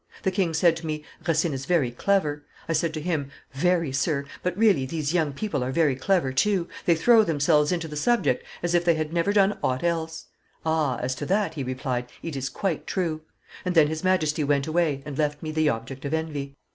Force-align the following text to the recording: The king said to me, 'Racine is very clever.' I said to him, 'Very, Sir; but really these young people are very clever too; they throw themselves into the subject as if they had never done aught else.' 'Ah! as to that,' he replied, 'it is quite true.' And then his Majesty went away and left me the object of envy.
The 0.23 0.31
king 0.31 0.55
said 0.55 0.75
to 0.77 0.87
me, 0.87 1.05
'Racine 1.27 1.53
is 1.53 1.67
very 1.67 1.91
clever.' 1.91 2.43
I 2.67 2.73
said 2.73 2.91
to 2.95 3.01
him, 3.01 3.29
'Very, 3.53 3.91
Sir; 3.91 4.25
but 4.41 4.57
really 4.57 4.87
these 4.87 5.13
young 5.13 5.31
people 5.31 5.63
are 5.63 5.71
very 5.71 5.95
clever 5.95 6.33
too; 6.33 6.67
they 6.87 6.95
throw 6.95 7.23
themselves 7.23 7.71
into 7.71 7.87
the 7.87 7.95
subject 7.95 8.43
as 8.63 8.73
if 8.73 8.83
they 8.83 8.95
had 8.95 9.13
never 9.13 9.31
done 9.31 9.59
aught 9.63 9.83
else.' 9.83 10.25
'Ah! 10.65 10.97
as 11.03 11.13
to 11.13 11.27
that,' 11.27 11.53
he 11.53 11.61
replied, 11.61 12.07
'it 12.23 12.35
is 12.35 12.49
quite 12.49 12.87
true.' 12.87 13.21
And 13.63 13.75
then 13.75 13.85
his 13.89 14.03
Majesty 14.03 14.43
went 14.43 14.65
away 14.65 15.03
and 15.05 15.19
left 15.19 15.43
me 15.43 15.51
the 15.51 15.69
object 15.69 16.03
of 16.03 16.15
envy. 16.15 16.55